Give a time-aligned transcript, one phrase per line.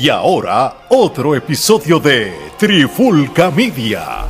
[0.00, 4.26] Y ahora, otro episodio de Trifulca Media.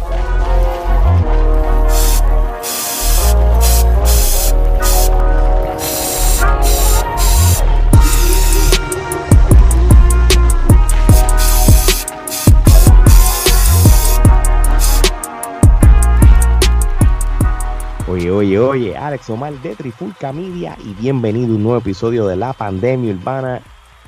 [18.08, 22.36] Oye, oye, oye, Alex Omar de Trifulca Media y bienvenido a un nuevo episodio de
[22.36, 23.60] La Pandemia Urbana.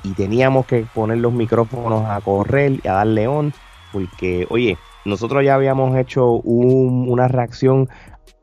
[0.03, 3.53] Y teníamos que poner los micrófonos a correr y a dar león,
[3.91, 7.87] porque, oye, nosotros ya habíamos hecho un- una reacción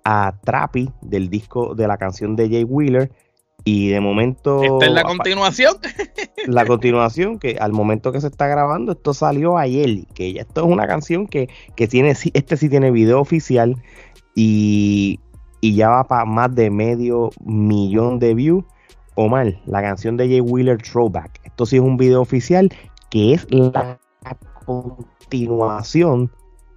[0.04, 3.10] a Trappy del disco de la canción de Jay Wheeler.
[3.64, 4.62] Y de momento.
[4.62, 5.74] Esta es la continuación.
[6.46, 10.64] la continuación, que al momento que se está grabando, esto salió ayer, que ya esto
[10.64, 13.76] es una canción que, que tiene, este sí tiene video oficial
[14.34, 15.18] y,
[15.60, 18.64] y ya va para más de medio millón de views.
[19.18, 21.40] Omar, la canción de Jay Wheeler Throwback.
[21.42, 22.72] Esto sí es un video oficial
[23.10, 23.98] que es la
[24.64, 26.30] continuación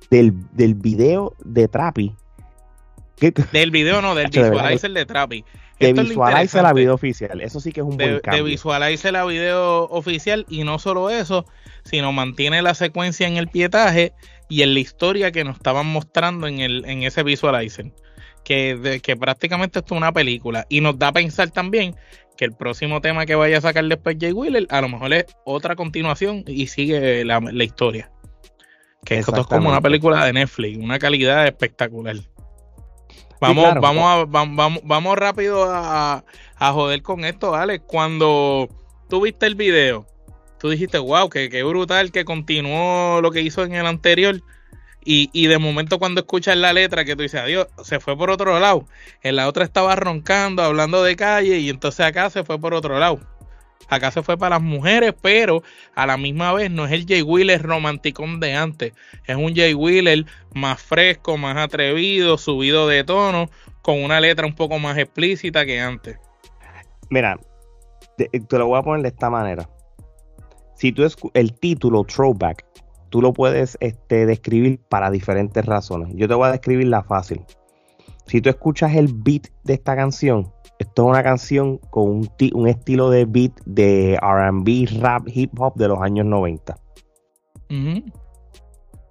[0.10, 1.70] del, del video de.
[3.18, 5.46] Que, Del video no, del visualizer de Trappy.
[5.80, 7.40] de visualiza la video oficial.
[7.42, 8.44] Eso sí que es un buen de, cambio.
[8.44, 11.46] de visualize la video oficial y no solo eso,
[11.84, 14.14] sino mantiene la secuencia en el pietaje
[14.50, 17.94] y en la historia que nos estaban mostrando en, el, en ese visualizer.
[18.44, 20.66] Que, de- que prácticamente esto es una película.
[20.70, 21.96] Y nos da a pensar también
[22.38, 25.26] que el próximo tema que vaya a sacar después Jay Wheeler a lo mejor es
[25.46, 28.12] otra continuación y sigue la, la historia.
[29.06, 32.16] Que esto es como una película de Netflix, una calidad espectacular.
[33.40, 33.82] Vamos, claro.
[33.82, 36.24] vamos, a, vam- vamos, vamos rápido a,
[36.56, 37.84] a joder con esto, Alex.
[37.88, 38.70] Cuando
[39.10, 40.06] tú viste el video,
[40.60, 44.42] tú dijiste, wow, que, que brutal que continuó lo que hizo en el anterior.
[45.04, 48.60] Y, de momento cuando escuchas la letra que tú dices, adiós, se fue por otro
[48.60, 48.86] lado.
[49.24, 53.00] En la otra estaba roncando, hablando de calle, y entonces acá se fue por otro
[53.00, 53.20] lado.
[53.90, 55.64] Acá se fue para las mujeres, pero
[55.96, 58.94] a la misma vez no es el Jay Wheeler romanticón de antes.
[59.26, 63.50] Es un Jay Wheeler más fresco, más atrevido, subido de tono,
[63.82, 66.18] con una letra un poco más explícita que antes.
[67.10, 67.38] Mira,
[68.18, 69.68] te, lo voy a poner de esta manera.
[70.76, 72.66] Si tú el título Throwback,
[73.12, 76.14] tú lo puedes este, describir para diferentes razones.
[76.16, 77.46] Yo te voy a describir la fácil.
[78.26, 82.68] Si tú escuchas el beat de esta canción, esto es una canción con un, un
[82.68, 86.78] estilo de beat de RB, rap, hip hop de los años 90.
[87.70, 88.04] Ujú.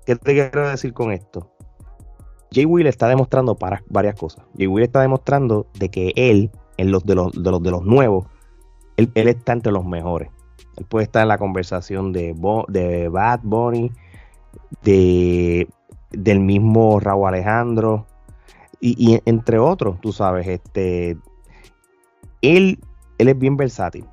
[0.06, 1.52] ¿Qué te quiero decir con esto?
[2.52, 4.44] Jay Will está demostrando para varias cosas.
[4.56, 7.84] Jay Will está demostrando de que él, en los de los, de los, de los
[7.84, 8.26] nuevos,
[8.96, 10.30] él, él está entre los mejores.
[11.00, 13.92] Estar en la conversación de, Bo- de Bad Bunny,
[14.82, 15.69] de,
[16.10, 18.06] del mismo Raúl Alejandro,
[18.80, 21.19] y, y entre otros, tú sabes, este,
[22.42, 22.78] él,
[23.19, 24.06] él es bien versátil.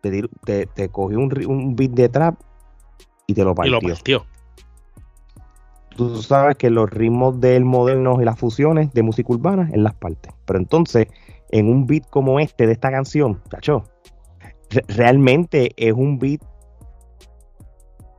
[0.00, 2.34] Te, te, te cogió un, un beat de trap
[3.26, 4.26] y te lo Y partió lo partió.
[5.96, 9.94] tú sabes que los ritmos del moderno y las fusiones de música urbana en las
[9.94, 10.32] partes.
[10.44, 11.08] Pero entonces,
[11.50, 13.84] en un beat como este de esta canción, cacho,
[14.88, 16.40] realmente es un beat.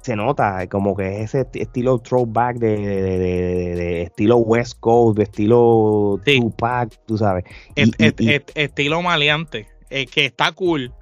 [0.02, 4.80] Se nota como que es ese estilo throwback de, de- de- de- de estilo West
[4.80, 6.40] Coast, de estilo Sí.
[6.40, 7.44] Tupac, tú sabes.
[7.76, 10.94] Y- Est- y- est- y- est- estilo maleante, eh, que está cool,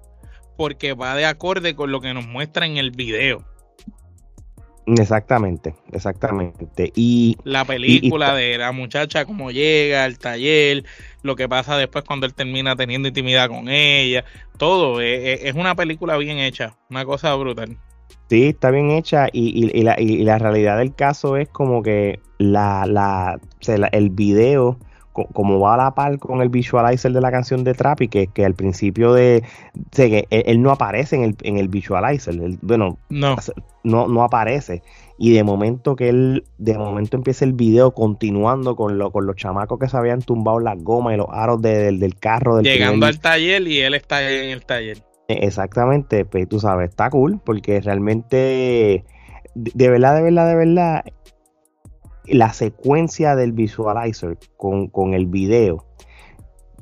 [0.58, 3.44] porque va de acorde con lo que nos muestra en el video.
[4.86, 6.92] Exactamente, exactamente.
[6.96, 10.84] Y La película de la muchacha, cómo llega al taller,
[11.22, 14.26] lo que pasa después cuando él termina teniendo intimidad con ella,
[14.58, 15.02] todo.
[15.02, 17.78] eh, eh, es una película bien hecha, una cosa brutal.
[18.30, 22.20] Sí, está bien hecha y, y- y la, la realidad del caso es como que
[22.38, 24.80] la, la, o sea, la- el video,
[25.14, 28.28] co- como va a la par con el visualizer de la canción de Trappy, que,
[28.28, 29.44] que al principio de,
[29.76, 33.38] o sea, que él, él no aparece en el, en el visualizer, él- bueno, No,
[33.84, 34.82] no, no aparece.
[35.18, 39.36] Y de momento que él, de momento empieza el video continuando con, lo, con los
[39.36, 42.56] chamacos que se habían tumbado las gomas y los aros de- del, del carro.
[42.58, 44.98] Del llegando al taller y él está en el taller.
[45.28, 49.06] Exactamente, pues tú sabes, está cool porque realmente,
[49.56, 51.04] de verdad, de verdad, de verdad,
[52.26, 55.86] la secuencia del visualizer con, con el video,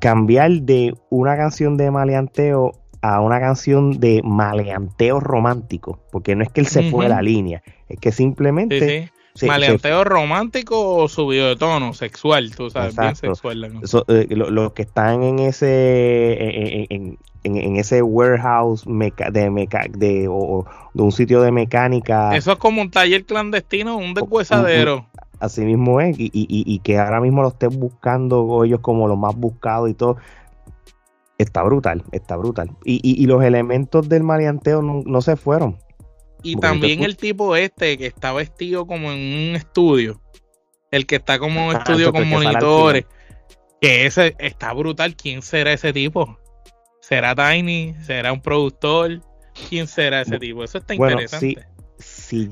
[0.00, 2.72] cambiar de una canción de maleanteo
[3.02, 7.22] a una canción de maleanteo romántico, porque no es que él se fue de la
[7.22, 8.86] línea, es que simplemente sí.
[8.86, 13.60] se- se Maleanteo romántico o subido de tono, sexual, tú sabes, bien sexual.
[13.62, 13.86] la cosa.
[13.86, 19.30] So- eh, lo- los que están en ese en, en- en- en ese warehouse meca-
[19.30, 23.24] de, meca- de, o- o de un sitio de mecánica Eso es como un taller
[23.24, 25.06] clandestino, un deshuesadero.
[25.42, 29.16] Así mismo es y, y- y- que ahora mismo lo estén buscando ellos como lo
[29.16, 30.16] más buscado y todo
[31.38, 35.78] está brutal está brutal y, y- los elementos del maleanteo no, no se fueron
[36.42, 39.18] Y Porque también el tipo este que está vestido como en
[39.50, 40.20] un estudio.
[40.90, 43.06] El que está como en un estudio con monitores.
[43.80, 45.14] Que ese está brutal.
[45.16, 46.36] ¿Quién será ese tipo?
[47.00, 47.94] ¿Será Tiny?
[48.02, 49.20] ¿Será un productor?
[49.68, 50.64] ¿Quién será ese tipo?
[50.64, 51.46] Eso está Bueno, interesante.
[51.62, 51.71] Si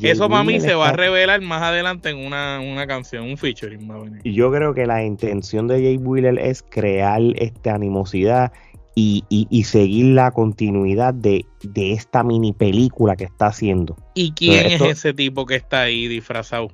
[0.02, 3.90] Eso para mí se va a revelar más adelante en una, una canción, un featuring.
[3.90, 4.20] va a venir.
[4.24, 8.52] Yo creo que la intención de Jay Wheeler es crear esta animosidad
[8.94, 13.96] y, y- y seguir la continuidad de, de esta mini película que está haciendo.
[14.14, 16.68] ¿Y quién esto- es ese tipo que está ahí disfrazado?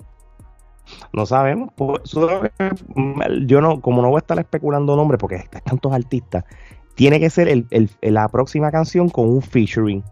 [1.12, 1.70] No sabemos.
[1.76, 2.00] pues,
[3.46, 6.44] yo no, como no voy a estar especulando nombres porque hay tantos artistas,
[6.94, 10.02] tiene que ser el- el- la próxima canción con un featuring.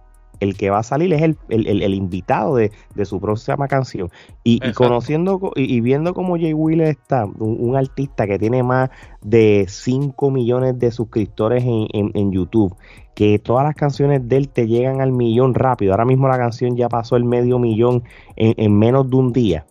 [0.40, 3.68] El que va a salir es el, el- el- el invitado de, de su próxima
[3.68, 4.10] canción.
[4.42, 8.38] Y, y conociendo co- y, y viendo cómo Jay Wheeler está, un, un artista que
[8.38, 8.90] tiene más
[9.22, 12.74] de 5 millones de suscriptores en, en- en YouTube,
[13.14, 15.92] que todas las canciones de él te llegan al millón rápido.
[15.92, 18.02] Ahora mismo la canción ya pasó el medio millón
[18.36, 19.66] en, en menos de un día.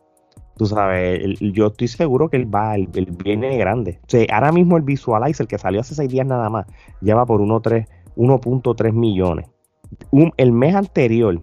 [0.56, 4.00] Tú sabes, el- yo estoy seguro que él va, él, él viene grande.
[4.04, 6.68] O sea, ahora mismo el Visualizer que salió hace seis días nada más,
[7.02, 9.48] ya va por 1.3 1.3 millones.
[10.12, 11.40] Un- el mes anterior,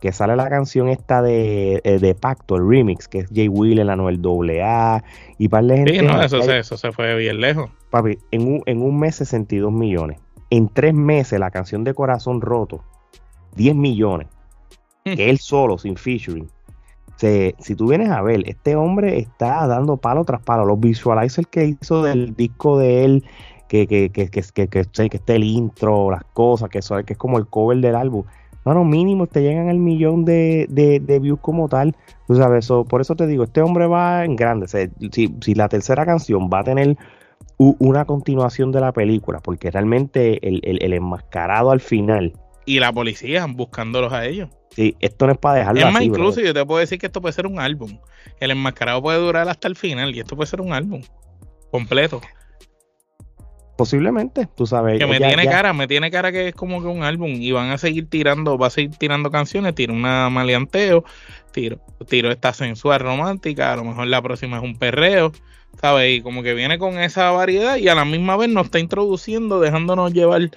[0.00, 3.86] que sale la canción esta de, eh, de Pacto, el remix, que es Jay Wheeler,
[3.86, 4.20] la Noel
[4.60, 5.04] AA,
[5.38, 5.98] y par de gente.
[6.00, 7.70] Sí, no, eso se, eso se fue bien lejos.
[7.90, 10.18] Papi, en un, en un mes 62 millones.
[10.50, 12.82] En tres meses la canción de Corazón Roto,
[13.56, 14.28] 10 millones.
[15.04, 15.14] Mm.
[15.14, 16.48] Que él solo, sin featuring.
[17.16, 20.64] Se- si tú vienes a ver, este hombre está dando palo tras palo.
[20.64, 23.24] Los visualizers que hizo del disco de él,
[23.72, 27.14] que, que, que, que, que, que, que esté el intro, las cosas, que, eso, que
[27.14, 28.24] es como el cover del álbum.
[28.64, 31.96] Mano, mínimo te llegan al millón de, de, de views como tal.
[32.28, 34.66] Tú sabes, so, por eso te digo, este hombre va en grande.
[34.66, 36.96] O sea, si, si la tercera canción va a tener
[37.58, 42.34] u- una continuación de la película, porque realmente el, el, el enmascarado al final,
[42.66, 44.50] Y la policía buscándolos a ellos.
[44.70, 47.06] sí, esto no es para dejarlo Es más, así, incluso yo te puedo decir que
[47.06, 47.98] esto puede ser un álbum.
[48.38, 51.02] El enmascarado puede durar hasta el final y esto puede ser un álbum
[51.70, 52.20] completo.
[53.76, 54.98] Posiblemente, tú sabes.
[54.98, 57.30] Que me ya- tiene ya- cara, me tiene cara que es como que un álbum
[57.30, 61.04] y van a seguir tirando, va a seguir tirando canciones, tiro una maleanteo,
[61.52, 61.78] tiro,
[62.08, 65.32] tiro esta sensual romántica, a lo mejor la próxima es un perreo,
[65.80, 66.18] ¿sabes?
[66.18, 69.58] Y como que viene con esa variedad y a la misma vez nos está introduciendo,
[69.58, 70.50] dejándonos llevar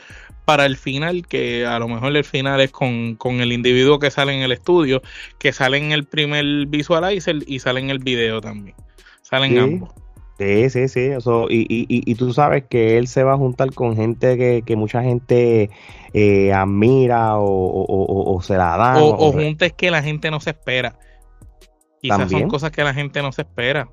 [0.43, 4.11] para el final, que a lo mejor el final es con, con el individuo que
[4.11, 5.01] sale en el estudio,
[5.39, 8.75] que sale en el primer visualizer y sale en el video también.
[9.23, 9.57] Salen Sí.
[9.57, 9.89] ambos.
[10.37, 10.99] Sí, sí, sí.
[10.99, 14.63] eso, y, y, y, tú sabes que él se va a juntar con gente que,
[14.65, 15.69] que mucha gente
[16.13, 19.01] eh, admira o, o, o- o se la da.
[19.01, 20.99] o, o juntes que la gente no se espera.
[22.01, 22.41] Quizás También.
[22.41, 23.89] son cosas que la gente no se espera.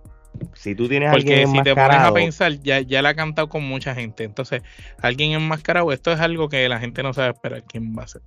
[0.55, 3.49] Si tú tienes alguien Porque si te pones a pensar, ya, ya la ha cantado
[3.49, 4.25] con mucha gente.
[4.25, 4.63] Entonces,
[5.01, 8.23] alguien enmascarado, esto es algo que la gente no sabe esperar quién va a ser.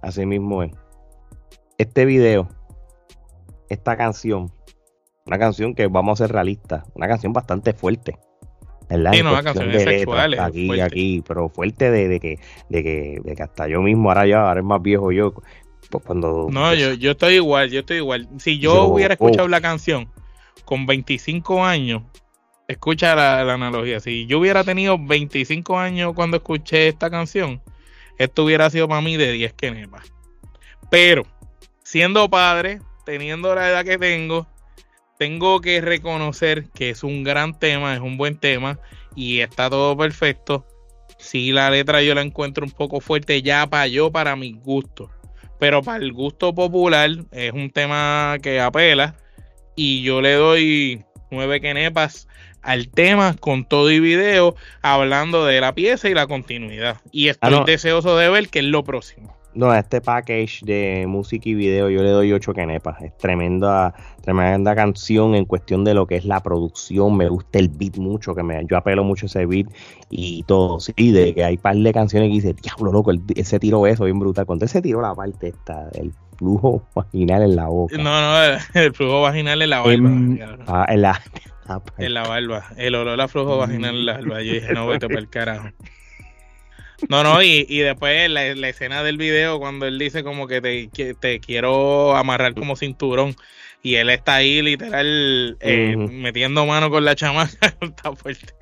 [0.00, 0.72] así mismo es.
[1.78, 2.48] Este video,
[3.68, 4.50] esta canción,
[5.26, 8.18] una canción que vamos a ser realistas, una canción bastante fuerte.
[8.88, 9.12] ¿verdad?
[9.12, 10.82] Sí, no, canciones de letras, sexuales, Aquí, fuerte.
[10.82, 12.38] aquí, pero fuerte de, de que,
[12.68, 15.32] de, que, de que hasta yo mismo, ahora ya, ahora es más viejo yo,
[15.90, 16.48] pues cuando...
[16.50, 18.28] No, pues, yo, yo estoy igual, yo estoy igual.
[18.38, 19.50] Si yo, Yo, hubiera escuchado uf.
[19.50, 20.10] la canción
[20.64, 22.02] con 25 años,
[22.68, 24.00] escucha la, la analogía.
[24.00, 27.62] Si yo hubiera tenido 25 años cuando escuché esta canción,
[28.18, 30.12] esto hubiera sido para mí de 10 quenepas.
[30.90, 31.22] Pero,
[31.82, 34.46] siendo padre, teniendo la edad que tengo,
[35.22, 38.80] tengo que reconocer que es un gran tema, es un buen tema
[39.14, 40.66] y está todo perfecto.
[41.16, 45.10] Si la letra yo la encuentro un poco fuerte ya para yo, para mis gustos.
[45.60, 49.14] Pero para el gusto popular es un tema que apela
[49.76, 52.26] y yo le doy nueve quenepas
[52.60, 57.00] al tema con todo y video hablando de la pieza y la continuidad.
[57.12, 57.64] Y estoy Ah, no.
[57.64, 59.36] deseoso de ver qué es lo próximo.
[59.54, 63.02] No, a este package de música y video yo le doy 8 quenepas.
[63.02, 67.16] Es tremenda, tremenda canción en cuestión de lo que es la producción.
[67.16, 69.66] Me gusta el beat mucho, que me, yo apelo mucho a ese beat
[70.08, 70.80] y todo.
[70.80, 74.18] Sí, de que hay par de canciones que dice, diablo loco, ese tiro eso bien
[74.18, 74.46] brutal.
[74.46, 77.96] Cuando ese tiró la parte esta, el flujo vaginal en la boca.
[77.98, 80.10] No, no, el, el flujo vaginal en la barba.
[80.38, 80.64] Cabrón.
[80.66, 81.20] ah, en la.
[81.98, 82.64] En la barba.
[82.76, 84.42] El olor a flujo vaginal en la barba.
[84.42, 85.68] Yo dije, no, vete para el carajo.
[87.08, 90.60] No, no, y, y después la, la escena del video cuando él dice como que
[90.60, 93.34] te, que te quiero amarrar como cinturón
[93.82, 98.54] y él está ahí literal eh, metiendo mano con la chamaca, está fuerte.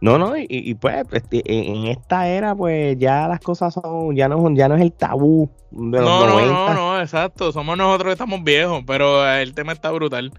[0.00, 4.28] No, no, y, y pues este, en esta era, pues ya las cosas son, ya
[4.28, 6.52] no, ya no es el tabú de los No, no, 90.
[6.52, 10.32] no, no, exacto, somos nosotros que estamos viejos, pero el tema está brutal,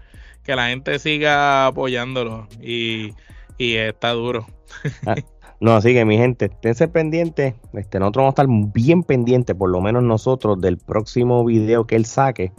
[0.44, 3.12] que la gente siga apoyándolo y,
[3.58, 4.46] y está duro.
[5.60, 7.54] No, así que mi gente, esténse pendientes.
[7.72, 11.96] Este, nosotros vamos a estar bien pendientes, por lo menos nosotros, del próximo video que
[11.96, 12.52] él saque.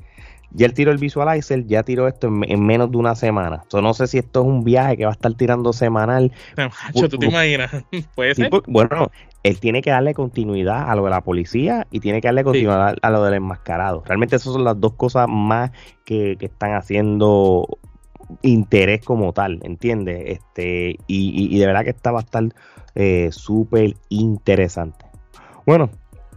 [0.51, 3.63] Ya él tiró el visualizer, ya tiró esto en, menos de una semana.
[3.71, 6.31] Yo no sé si esto es un viaje que va a estar tirando semanal.
[6.57, 7.71] Macho, ¿tú te imaginas?
[8.15, 8.49] ¿Puede ser?
[8.67, 9.11] bueno,
[9.43, 12.95] él tiene que darle continuidad a lo de la policía y tiene que darle continuidad
[12.99, 14.03] a lo del enmascarado.
[14.05, 15.71] Realmente esas son las dos cosas más
[16.03, 17.79] que, que están haciendo
[18.41, 20.23] interés como tal, ¿entiendes?
[20.25, 22.43] Este, y, de verdad que esta va a estar
[23.01, 25.05] eh, súper interesante.
[25.65, 25.89] Bueno,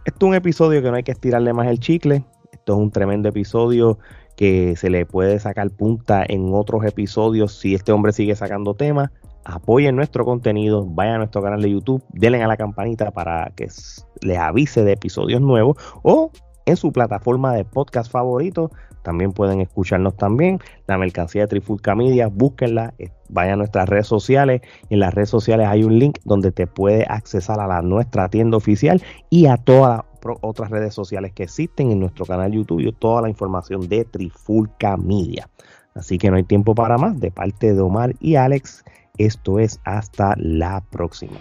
[0.05, 2.23] esto es un episodio que no hay que estirarle más el chicle.
[2.53, 3.99] Esto es un tremendo episodio
[4.37, 9.09] que se le puede sacar punta en otros episodios si este hombre sigue sacando temas.
[9.43, 13.67] Apoyen nuestro contenido, vayan a nuestro canal de YouTube, denle a la campanita para que
[14.21, 16.31] les avise de episodios nuevos o
[16.65, 18.71] en su plataforma de podcast favorito
[19.03, 20.59] también pueden escucharnos también.
[20.87, 24.61] La mercancía de Trifulca Media, búsquenla, eh, vayan a nuestras redes sociales.
[24.89, 28.57] En las redes sociales hay un link donde te puede accesar a la, nuestra tienda
[28.57, 32.91] oficial y a todas las otras redes sociales que existen en nuestro canal YouTube y
[32.93, 35.49] toda la información de Trifulca Media.
[35.95, 37.19] Así que no hay tiempo para más.
[37.19, 38.83] De parte de Omar y Alex,
[39.17, 41.39] esto es hasta la próxima.